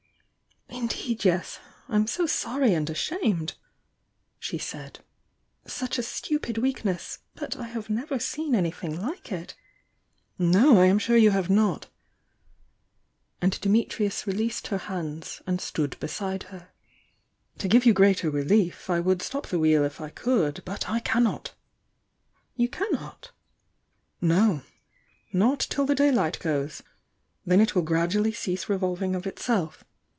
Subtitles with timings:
[0.73, 1.59] "Indeed, yes!
[1.89, 3.55] I'm so sorry and ashamed!"
[4.39, 4.99] she said.
[5.67, 7.19] "Such a stupid weakness!
[7.35, 9.53] But I have never seen anything like it"
[10.39, 11.87] "No, I'm bure you have not!"
[13.41, 16.69] And Dimitrius re leased her hands and stood beside her.
[17.57, 20.99] "To give you greater relief, I would stop the Wheel if I could— but I
[21.01, 21.53] cannot!"
[22.55, 23.31] "You cannot?"
[24.21, 24.61] "No.
[25.33, 26.81] Not till the daylight goes.
[27.45, 29.83] Then it will grad ually cease revolving of itself.